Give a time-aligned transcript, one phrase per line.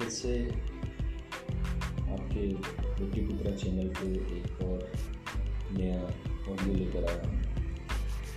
[0.00, 0.34] फिर से
[2.12, 2.46] आपके
[3.00, 4.06] बेटी पुत्रा चैनल पे
[4.36, 4.78] एक और
[5.72, 6.00] नया
[6.52, 7.40] ऑडियो लेकर आया हूँ,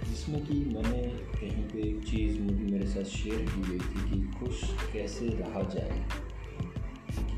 [0.09, 1.01] जिसमें कि मैंने
[1.35, 5.61] कहीं पे एक चीज़ मुझे मेरे साथ शेयर की गई थी कि खुश कैसे रहा
[5.75, 6.01] जाए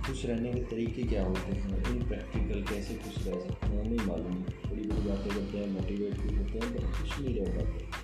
[0.07, 4.07] खुश रहने के तरीके क्या होते हैं, इन प्रैक्टिकल कैसे खुश रह सकते हैं नहीं
[4.07, 7.94] मालूम बड़ी बड़ी बातें करते हैं मोटिवेट भी होते हैं पर खुश नहीं रह पाते।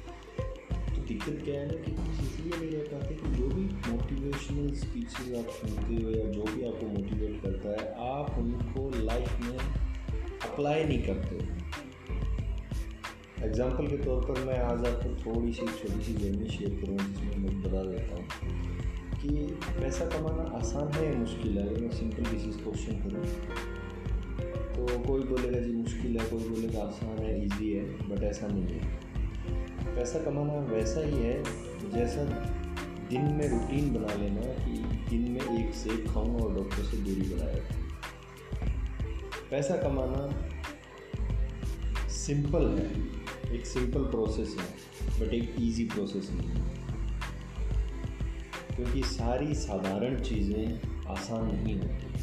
[1.12, 5.34] दिक्कत क्या है ना कि कुछ इसलिए नहीं रह पाते कि जो भी मोटिवेशनल स्पीचेस
[5.38, 10.84] आप सुनते हो या जो भी आपको मोटिवेट करता है, आप उनको लाइफ में अप्लाई
[10.84, 11.36] नहीं करते
[13.42, 17.38] एग्ज़ाम्पल के तौर पर मैं आज आपको थोड़ी सी छोटी सी जर्नी शेयर करूँ जिसमें
[17.38, 18.26] मैं बता देता हूँ
[19.22, 19.30] कि
[19.80, 21.68] पैसा कमाना आसान है या मुश्किल है?
[21.68, 23.26] अगर मैं सिंपल किसी क्वेश्चन करूँ
[24.76, 28.64] तो कोई बोलेगा, जी, मुश्किल है। कोई बोलेगा, आसान है इजी है बट ऐसा नहीं
[28.64, 29.11] है।
[30.02, 31.44] पैसा कमाना वैसा ही है,
[31.92, 32.24] जैसा
[33.10, 34.78] दिन में रूटीन बना लेना कि
[35.10, 37.60] दिन में एक सेब खाऊँगा और डॉक्टर से दूरी बनाया
[39.52, 40.24] पैसा कमाना
[42.10, 42.88] सिंपल है,
[43.56, 44.66] एक सिंपल प्रोसेस है
[45.20, 46.64] बट एक इजी प्रोसेस नहीं है।
[48.76, 52.14] क्योंकि सारी साधारण चीज़ें आसान नहीं होती।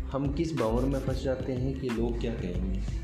[0.00, 2.97] हम किस भंवर में फंस जाते हैं कि लोग क्या कहेंगे?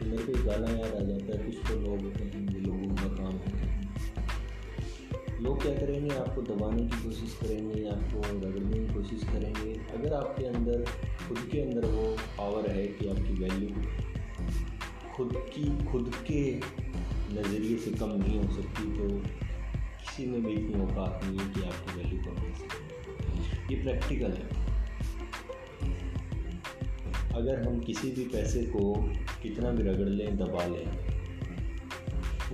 [0.00, 2.60] तो मेरे को एक गाना याद आ जाता है कुछ तो लोग होते हैं ये
[2.60, 6.14] लोगों का काम होते हैं। लोग क्या करेंगे?
[6.16, 10.84] आपको दबाने की कोशिश करेंगे, आपको रगड़ने की कोशिश करेंगे। अगर आपके अंदर,
[11.28, 13.70] खुद के अंदर वो पावर है कि आपकी वैल्यू
[15.14, 16.42] खुद की, खुद के
[17.32, 19.08] नज़रिए से कम नहीं हो सकती तो
[20.00, 24.32] किसी में भी इतनी औकात नहीं है कि आपकी वैल्यू कम हो सके ये प्रैक्टिकल
[24.32, 24.69] है।
[27.40, 28.80] अगर हम किसी भी पैसे को
[29.42, 30.88] कितना भी रगड़ लें, दबा लें,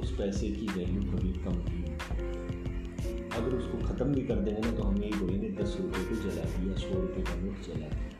[0.00, 1.84] उस पैसे की वैल्यू कभी कम नहीं
[3.36, 6.44] अगर उसको ख़त्म भी कर देंगे ना तो हम यही बोलेंगे, दस रुपये को जला
[6.52, 8.14] दिया, सौ रुपये का नोट जला दिया।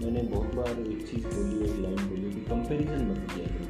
[0.00, 3.66] मैंने बहुत बार एक चीज़ बोली, एक लाइन बोली कि कंपैरिजन मत किया करो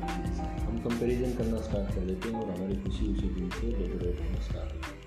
[0.65, 4.41] हम कंपैरिजन करना स्टार्ट कर देते हैं और हमारी खुशी उसी दिन से डेकोरेट होना
[4.43, 5.00] स्टार्ट होता है।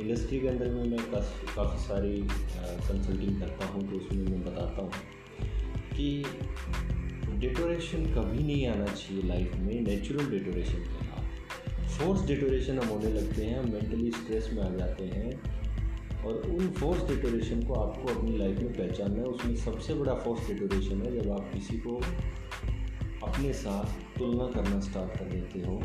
[0.00, 2.18] इंडस्ट्री के अंदर में मैं काफ़ी सारी
[2.88, 4.90] कंसल्टिंग करता हूँ तो उसमें मैं बताता हूँ
[5.96, 6.24] कि
[7.38, 13.12] डेकोरेशन कभी नहीं आना चाहिए लाइफ में नेचुरल डेकोरेशन के साथ फोर्स डेकोरेशन हम होने
[13.12, 18.14] लगते हैं हम मेंटली स्ट्रेस में आ जाते हैं और उन फोर्स डेकोरेशन को आपको
[18.14, 21.96] अपनी लाइफ में पहचानना है। उसमें सबसे बड़ा फोर्स डेकोरेशन है जब आप किसी को
[23.26, 25.82] अपने साथ तुलना करना स्टार्ट कर देते हो।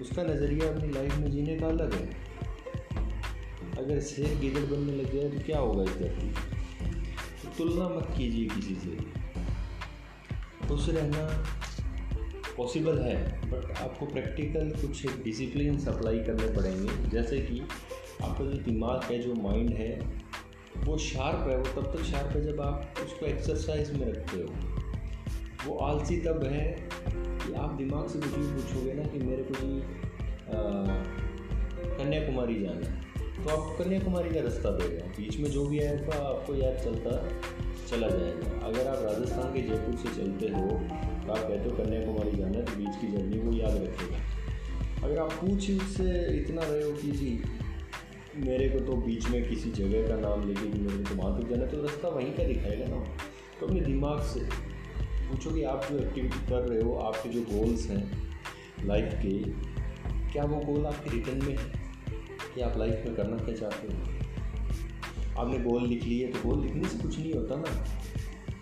[0.00, 2.23] उसका नज़रिया अपनी लाइफ में जीने का अलग है।
[3.78, 6.28] अगर शेर गिदड़ बनने लग गया तो क्या होगा इस धरती
[7.42, 8.96] तो तुलना मत कीजिए किसी से।
[10.68, 11.44] खुश रहना
[12.56, 13.16] पॉसिबल है
[13.50, 17.60] बट आपको प्रैक्टिकल कुछ डिसिप्लिन अप्लाई करने पड़ेंगे। जैसे कि
[18.24, 20.00] आपका जो दिमाग है, जो माइंड है,
[20.84, 24.48] वो शार्प है, वो तब तक शार्प है जब आप उसको एक्सरसाइज में रखते हो।
[25.66, 29.54] वो आलसी तब है कि आप दिमाग से कुछ भी पूछोगे ना कि मेरे को
[29.54, 29.82] जी
[31.98, 33.03] कन्याकुमारी जाना है।
[33.34, 37.10] तो आपको कन्याकुमारी का रास्ता देगा बीच में जो भी आएगा आपको याद चलता,
[37.88, 42.36] चला जाएगा। अगर आप राजस्थान के जयपुर से चलते हो तो आप कहते हो कन्याकुमारी
[42.36, 44.22] जाना है तो बीच की जर्नी को याद रखेगा
[45.04, 47.32] अगर आप पूछ उससे इतना रहे हो कि जी,
[48.36, 51.48] मेरे को तो बीच में किसी जगह का नाम लेके कि मेरे को वहाँ तक
[51.48, 53.04] जाना तो रास्ता वहीं का दिखाएगा ना।
[53.60, 54.40] तो अपने दिमाग से
[55.00, 59.38] पूछो कि आप जो एक्टिविटी कर रहे हो, आपके जो गोल्स हैं लाइफ के,
[60.32, 61.83] क्या वो गोल आपके रिटर्न में है?
[62.54, 63.98] कि आप लाइफ में करना क्या चाहते हो?
[65.38, 67.84] आपने गोल लिख लिए तो गोल लिखने से कुछ नहीं होता ना।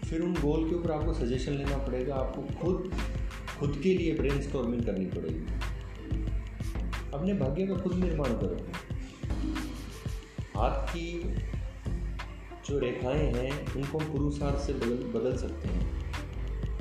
[0.08, 2.92] फिर उन गोल के ऊपर आपको सजेशन लेना पड़ेगा, आपको खुद
[3.60, 5.44] खुद के लिए ब्रेन स्टॉर्मिंग करनी पड़ेगी।
[7.14, 8.56] अपने भाग्य का खुद निर्माण करो।
[10.56, 11.34] हाथ की
[12.68, 16.02] जो रेखाएँ हैं, उनको हम पुरुषार्थ से बदल बदल सकते हैं।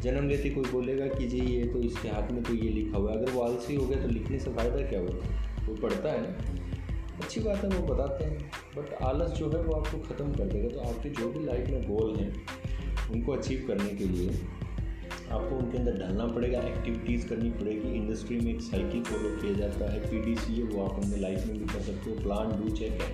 [0.02, 3.12] जन्म लेते कोई बोलेगा कि जी, ये तो इसके हाथ में तो ये लिखा हुआ
[3.12, 5.66] है। अगर वो आलसी हो गया तो लिखने से फ़ायदा क्या होगा?
[5.66, 6.61] वो पढ़ता है ना।
[7.20, 10.70] अच्छी बात है, वो बताते हैं। बट आलस जो है, वो आपको ख़त्म कर देगा।
[10.70, 12.36] तो आपके जो भी लाइफ में गोल हैं,
[13.12, 14.30] उनको अचीव करने के लिए
[15.32, 19.94] आपको उनके अंदर डालना पड़ेगा एक्टिविटीज़ करनी पड़ेगी। इंडस्ट्री में एक साइकिल फॉलो किया जाता
[19.94, 22.62] है पी डी सी है, वो आप अपने लाइफ में भी कर सकते हो। प्लान
[22.62, 23.14] डू चेक है।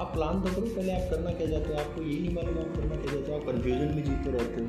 [0.00, 1.78] आप प्लान तो करो, पहले आप करना क्या चाहते हो?
[1.80, 4.68] आपको ये नहीं मालूम आप करना क्या चाहते हो। आप कन्फ्यूज़न में जीते रहते हो।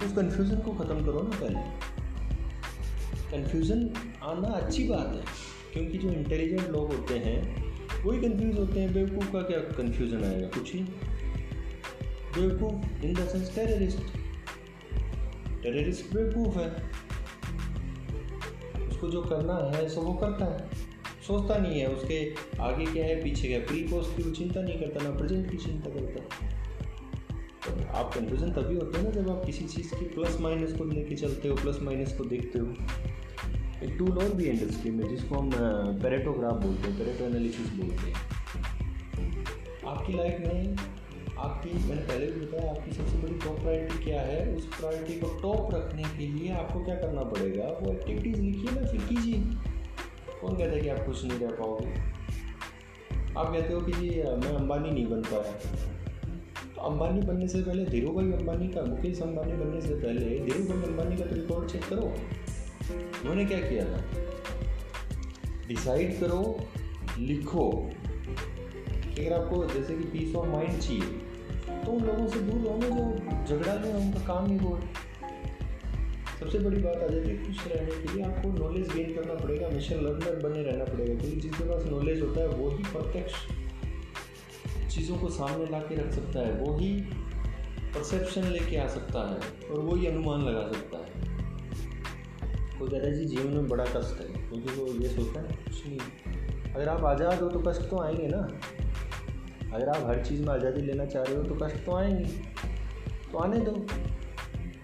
[0.00, 1.60] तो उस कन्फ्यूज़न को ख़त्म करो ना पहले।
[3.32, 3.90] कन्फ्यूज़न
[4.22, 7.66] आना अच्छी बात है। क्योंकि जो इंटेलिजेंट लोग होते हैं,
[8.02, 10.46] वही कंफ्यूज होते हैं। बेवकूफ़ का क्या कंफ्यूजन आएगा?
[10.46, 10.80] कुछ ही।
[12.36, 13.98] बेवकूफ़ in the sense terrorist
[15.62, 16.70] terrorist बेवकूफ़ है।
[18.88, 20.70] उसको जो करना है, सो वो करता है।
[21.26, 23.22] सोचता नहीं है। उसके आगे क्या है?
[23.24, 23.66] पीछे क्या है?
[23.66, 26.46] प्री पोस्ट की चिंता नहीं करता, ना प्रेजेंट की चिंता करता।
[27.66, 30.84] तो आप कन्फ्यूज़न तभी होते हैं ना जब आप किसी चीज़ की प्लस माइनस को
[30.84, 32.74] लेके चलते हो प्लस माइनस को देखते हो।
[33.84, 35.50] एक टूल और भी इंडस्ट्री में, जिसको हम
[36.02, 38.14] पेरेटोग्राफ बोलते हैं पेरेटो एनालिसिस बोलते हैं।
[39.86, 40.76] आपकी लाइफ में,
[41.38, 44.54] आपकी, मैंने पहले भी बताया, आपकी सबसे बड़ी टॉप प्रायोरिटी क्या है?
[44.54, 47.64] उस प्रायोरिटी को टॉप रखने के लिए आपको क्या करना पड़ेगा?
[47.82, 49.40] वो एक्टिविटीज़ लिखिए ना, फिर कीजिए।
[50.40, 51.92] कौन कहता है कि आप कुछ नहीं रह पाओगे?
[53.38, 55.52] आप कहते हो कि जी मैं अंबानी नहीं बन पाया।
[56.76, 60.64] तो अंबानी बनने से पहले धीरू भाई अंबानी का, मुकेश अंबानी बनने से पहले धीरू
[60.64, 62.12] भाई अंबानी का तो रिकॉर्ड चेक करो।
[63.20, 64.02] उन्होंने क्या किया था?
[65.68, 66.40] डिसाइड करो,
[67.18, 67.68] लिखो।
[69.18, 71.24] अगर आपको जैसे कि पीस ऑफ़ माइंड चाहिए
[71.84, 74.78] तो उन लोगों से दूर रहो जो झगड़ा है उनका काम ही वो
[76.40, 79.66] सबसे बड़ी बात आ जाती है खुश रहने के लिए, आपको नॉलेज गेन करना पड़ेगा,
[79.66, 83.34] हमेशा लर्नर बने रहना पड़ेगा, क्योंकि जिसके पास नॉलेज होता है, वो ही प्रत्यक्ष
[84.94, 86.92] चीज़ों को सामने ला के रख सकता है, वो ही
[87.94, 89.38] परसेप्शन लेके आ सकता है,
[89.68, 91.05] और वो ही अनुमान लगा सकता है।
[92.78, 95.86] कोई कहता है, जी, जीवन में बड़ा कष्ट है। क्योंकि वो ये सोचता है, कुछ
[95.86, 95.98] नहीं,
[96.74, 98.38] अगर आप आज़ाद हो तो कष्ट तो आएँगे ना।
[99.74, 102.24] अगर आप हर चीज़ में आज़ादी लेना चाह रहे हो तो कष्ट तो आएँगे
[103.32, 103.72] तो आने दो।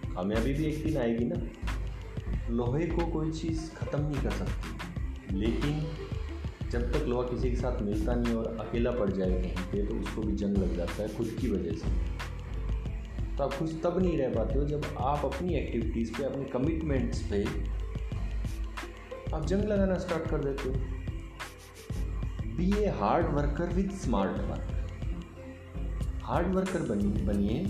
[0.07, 1.37] कामयाबी भी एक दिन आएगी ना।
[2.51, 5.85] लोहे को कोई चीज़ ख़त्म नहीं कर सकती। लेकिन
[6.71, 9.95] जब तक लोहा किसी के साथ मिलता नहीं और अकेला पड़ जाए कहीं पे तो
[9.95, 14.17] उसको भी जंग लग जाता है खुद की वजह से। तो आप खुश तब नहीं
[14.19, 17.45] रह पाते हो जब आप अपनी एक्टिविटीज़ पे, अपने कमिटमेंट्स पे
[19.35, 20.75] आप जंग लगाना स्टार्ट कर देते हो।
[22.57, 24.69] Be a hard worker with smart work
[26.23, 27.65] hard worker बनिए बनिए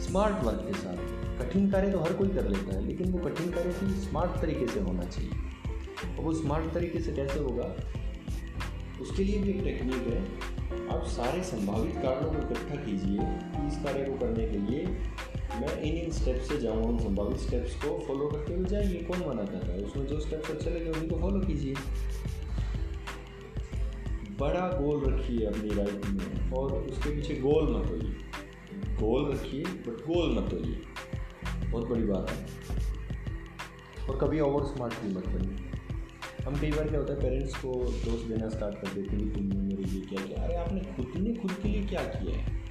[0.00, 0.96] स्मार्ट वर्क के साथ।
[1.38, 4.66] कठिन कार्य तो हर कोई कर लेता है, लेकिन वो कठिन कार्य भी स्मार्ट तरीके
[4.66, 5.30] से होना चाहिए।
[6.18, 7.74] और वो स्मार्ट तरीके से कैसे होगा?
[9.00, 10.20] उसके लिए भी एक टेक्निक है।
[10.88, 13.20] आप सारे संभावित कारणों को इकट्ठा कीजिए
[13.66, 14.86] इस कार्य को करने के लिए।
[15.56, 19.18] मैं इन इन स्टेप्स से जाऊँगा उन संभावित स्टेप्स को फॉलो करते हुए जाइए कौन
[19.18, 19.82] मना कर रहा है?
[19.82, 21.74] उसमें जो स्टेप्स अच्छे लगे, उन्हीं को फॉलो कीजिए।
[24.40, 28.16] बड़ा गोल रखिए अपनी लाइफ में, और उसके पीछे गोल मत होइए।
[28.84, 30.82] गोल रखिए बट गोल मत होइए।
[31.70, 32.46] बहुत बड़ी बात है।
[34.08, 35.66] और कभी ओवर स्मार्ट भी मत बनिए।
[36.44, 39.30] हम कई बार क्या होता है पेरेंट्स को दोष देना स्टार्ट कर देते हैं कि
[39.30, 40.42] तुमने मेरे लिए क्या किया?
[40.42, 42.65] अरे, आपने खुद ने खुद के लिए क्या किया है?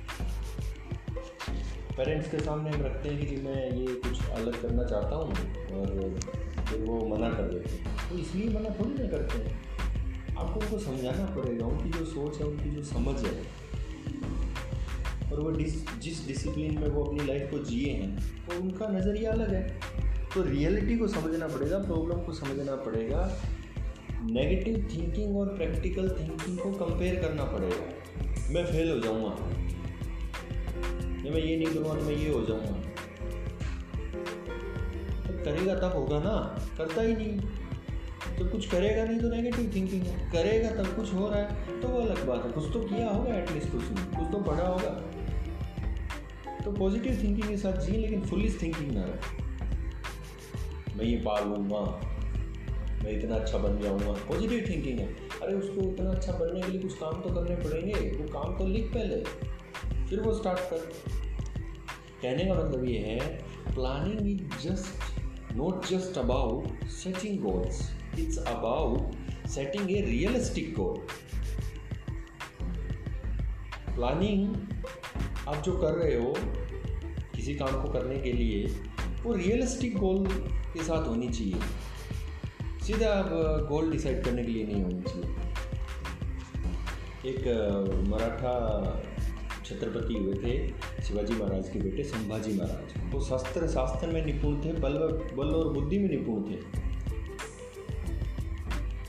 [1.98, 5.32] पेरेंट्स के सामने हम रखते हैं कि मैं ये कुछ अलग करना चाहता हूँ
[5.72, 6.20] और
[6.70, 9.62] फिर वो मना कर देते हैं। तो इसलिए मना थोड़ी ना करते हैं।
[10.36, 13.42] आपको उनको समझाना पड़ेगा, उनकी जो सोच है, उनकी जो समझ है।
[15.32, 19.32] और वो डिस, जिस डिसिप्लिन में वो अपनी लाइफ को जिए हैं, वो उनका नज़रिया
[19.32, 19.80] अलग है।
[20.36, 23.42] तो रियलिटी को समझना पड़ेगा प्रॉब्लम को समझना पड़ेगा।
[24.24, 27.94] नेगेटिव थिंकिंग और प्रैक्टिकल थिंकिंग को कंपेयर करना पड़ेगा।
[28.54, 29.65] मैं फेल हो जाऊँगा।
[31.25, 32.74] या मैं ये नहीं करूँगा तो मैं ये हो जाऊँगा।
[35.22, 36.36] तो करेगा तब होगा ना,
[36.77, 37.39] करता ही नहीं।
[38.38, 41.88] तो कुछ करेगा नहीं तो नेगेटिव थिंकिंग है। करेगा तब कुछ हो रहा है तो
[41.88, 44.91] वो अलग बात है। कुछ तो किया होगा एटलीस्ट उसने कुछ तो पढ़ा होगा।
[46.65, 49.44] तो पॉजिटिव थिंकिंग के साथ जिए लेकिन फुलिस थिंकिंग ना रहे।
[50.98, 51.82] मैं ये पा लूँगा
[53.03, 55.08] मैं इतना अच्छा बन जाऊँगा। पॉजिटिव थिंकिंग है।
[55.41, 58.67] अरे, उसको इतना अच्छा बनने के लिए कुछ काम तो करने पड़ेंगे। वो काम तो
[58.67, 59.55] लिख पहले।
[60.10, 60.78] फिर वो स्टार्ट कर
[62.22, 63.20] कहने का मतलब ये है
[63.74, 70.98] planning is just not just about setting goals it's about setting a realistic goal
[73.96, 74.56] planning
[75.48, 76.34] आप जो कर रहे हो,
[77.36, 78.66] किसी काम को करने के लिए,
[79.24, 80.26] वो रियलिस्टिक गोल
[80.74, 81.60] के साथ होनी चाहिए।
[82.86, 83.30] सीधा आप
[83.70, 85.30] गोल डिसाइड करने के लिए नहीं होनी चाहिए।
[87.32, 87.48] एक
[88.08, 88.56] मराठा
[89.65, 90.67] छत्रपति हुए थे
[91.03, 94.98] शिवाजी महाराज के बेटे संभाजी महाराज। वो शस्त्र शास्त्र में निपुण थे, बल
[95.38, 96.57] बल और बुद्धि में निपुण थे।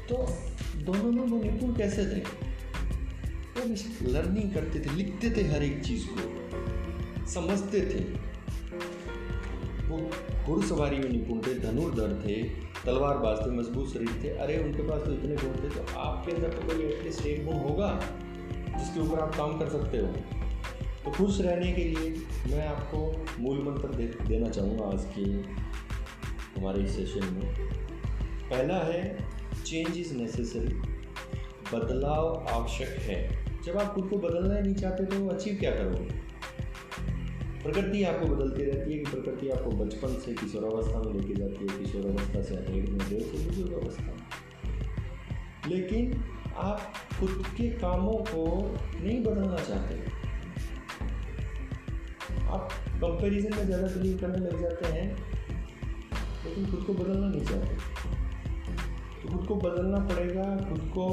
[0.08, 0.16] तो
[0.82, 2.20] दोनों में वो निपुण कैसे थे?
[3.56, 8.00] वो लर्निंग करते थे, लिखते थे हर एक चीज़ को। समझते थे।
[9.88, 9.98] वो
[10.44, 12.42] घुड़सवारी में निपुण थे, धनुर्धर थे
[12.84, 16.48] तलवारबाज थे मज़बूत शरीर थे। अरे, उनके पास तो इतने गुण थे तो आपके अंदर
[16.48, 17.90] तो कोई एटलीस्ट एक गुण होगा,
[18.78, 20.14] जिसके ऊपर आप काम कर सकते हो।
[21.06, 22.08] तो खुश रहने के लिए
[22.50, 22.98] मैं आपको
[23.40, 25.22] मूल मंत्र दे, देना चाहूँगा आज के
[26.56, 27.54] हमारे इस सेशन में।
[28.50, 29.02] पहला है
[29.66, 30.74] चेंज इज़ नेसेसरी
[31.72, 33.18] बदलाव आवश्यक है।
[33.62, 36.08] जब आप खुद को बदलना नहीं चाहते तो अचीव क्या करोगे?
[37.62, 41.78] प्रकृति आपको बदलती रहती है कि प्रकृति आपको बचपन से किशोरावस्था में लेके जाती है
[41.78, 44.12] किशोरावस्था से अधेड़ में देर से बुज़ुर्ग अवस्था
[45.68, 46.22] लेकिन
[46.56, 48.44] आप खुद के कामों को
[49.04, 50.15] नहीं बदलना चाहते।
[52.96, 55.06] कंपैरिजन में ज़्यादा बिलीव करने लग जाते हैं,
[56.44, 57.74] लेकिन खुद को बदलना नहीं चाहते
[59.16, 61.08] तो खुद को बदलना पड़ेगा, खुद को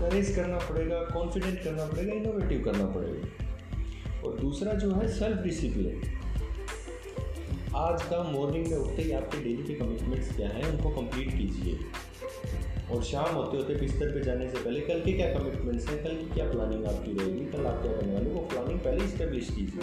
[0.00, 6.02] करेज करना पड़ेगा कॉन्फिडेंट करना पड़ेगा इनोवेटिव करना पड़ेगा। और दूसरा जो है सेल्फ डिसिप्लिन
[7.76, 11.78] आज का मॉर्निंग में उठते ही आपके डेली के कमिटमेंट्स क्या हैं, उनको कंप्लीट कीजिए।
[12.90, 16.02] और शाम होते होते बिस्तर पे जाने से पहले कल के क्या कमिटमेंट्स हैं?
[16.04, 17.44] कल की क्या प्लानिंग आपकी रहेगी?
[17.46, 19.80] कल आप क्या करने वाले वो प्लानिंग पहले इस्टेब्लिश कीजिए।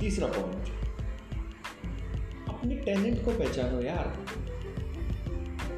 [0.00, 0.68] तीसरा पॉइंट
[2.48, 4.26] अपने टैलेंट को पहचानो यार।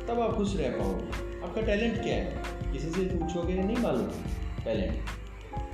[0.09, 2.42] तब आप खुश रह पाओगे। आपका टैलेंट क्या है?
[2.73, 3.54] किसी से पूछोगे?
[3.54, 4.09] नहीं मालूम।
[4.64, 4.95] टैलेंट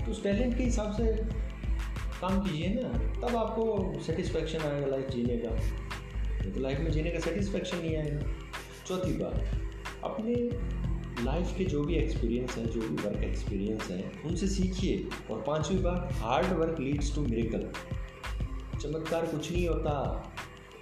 [0.04, 1.16] तो उस टैलेंट के हिसाब से
[2.20, 2.88] काम कीजिए ना।
[3.20, 5.50] तब आपको सेटिस्फेक्शन आएगा लाइफ जीने का।
[6.50, 8.20] तो लाइफ में जीने का सेटिस्फेक्शन नहीं आएगा।
[8.86, 9.71] चौथी बात
[10.04, 10.34] अपने
[11.24, 15.78] लाइफ के जो भी एक्सपीरियंस हैं, जो भी वर्क एक्सपीरियंस हैं, उनसे सीखिए। और पांचवी
[15.78, 17.70] बात hard work leads to miracle
[18.78, 20.28] चमत्कार कुछ नहीं होता।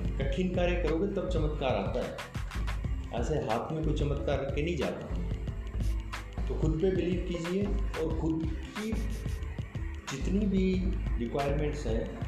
[0.02, 2.16] कठिन कार्य करोगे, तब चमत्कार आता है।
[3.20, 5.06] ऐसे हाथ में कोई चमत्कार रख के नहीं जाता।
[6.48, 7.64] तो खुद पे बिलीव कीजिए
[8.02, 8.92] और खुद की
[10.16, 10.74] जितनी भी
[11.18, 12.20] रिक्वायरमेंट्स हैं,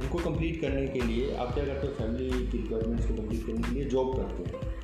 [0.00, 3.68] उनको कंप्लीट करने के लिए, आप क्या करते हो फैमिली की रिक्वायरमेंट्स को कंप्लीट करने
[3.68, 4.77] के लिए जॉब करते हो।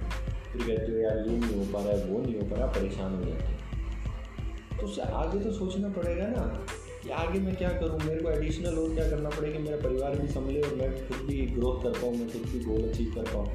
[0.55, 2.67] फिर कहते हो यार ये नहीं हो पा रहा है, वो नहीं हो पा रहा,
[2.67, 6.67] परेशान हो जाते हैं। तो उससे आगे तो सोचना पड़ेगा ना
[7.03, 7.99] कि आगे मैं क्या करूँ?
[8.01, 9.59] मेरे को एडिशनल और क्या करना पड़ेगा?
[9.59, 12.89] मेरा परिवार भी संभले और मैं खुद भी ग्रोथ कर पाऊँ, मैं खुद भी गोल
[12.89, 13.49] अचीव कर पाऊँ।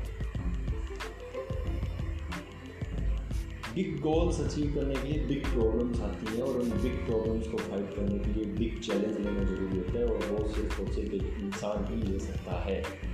[3.75, 7.57] बिग गोल्स अचीव करने के लिए बिग प्रॉब्लम्स आती हैं और उन बिग प्रॉब्लम्स को
[7.57, 11.13] फाइट करने के लिए बिग चैलेंज लेना ज़रूरी होता है और वो सिर्फ़ और सिर्फ़
[11.13, 13.08] इंसान ही ले सकता है।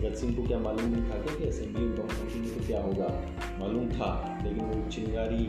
[0.00, 3.08] भगत सिंह को क्या मालूम नहीं था क्या कि असेंबली फंकेंगे तो क्या होगा?
[3.58, 4.08] मालूम था,
[4.44, 5.44] लेकिन वो चिंगारी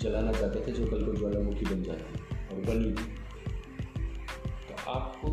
[0.00, 2.06] जलाना चाहते थे जो कल को ज्वालामुखी बन जाती
[2.48, 2.90] और बनी
[4.68, 5.30] तो आपको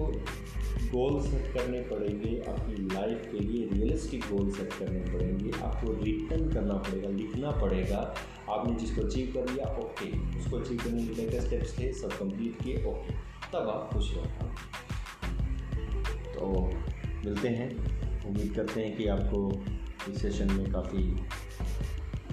[0.88, 6.50] गोल सेट करने पड़ेंगे, आपकी लाइफ के लिए रियलिस्टिक गोल सेट करने पड़ेंगे, आपको रिटर्न
[6.54, 8.00] करना पड़ेगा, लिखना पड़ेगा।
[8.50, 11.92] आपने जिसको अचीव कर लिया ओके उसको अचीव करने के लिए स्टेप्स थे?
[11.94, 13.14] सब कंप्लीट किए ओके
[13.54, 14.46] तब आप खुश रहो तो
[17.26, 17.70] मिलते हैं।
[18.26, 19.66] उम्मीद करते हैं कि आपको
[20.12, 21.16] इस सेशन में काफ़ी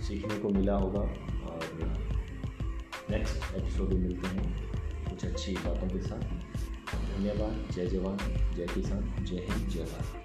[0.02, 1.60] सीखने को मिला होगा और
[3.10, 4.72] नेक्स्ट एपिसोड में मिलते हैं।
[5.10, 8.18] कुछ अच्छी बातों के साथ। धन्यवाद। जय जवान।
[8.54, 10.21] जय किसान। जय हिंद। जय भारत।